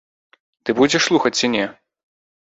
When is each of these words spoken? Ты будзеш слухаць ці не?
Ты 0.63 0.75
будзеш 0.79 1.01
слухаць 1.11 1.33
ці 1.41 1.47
не? 1.59 1.65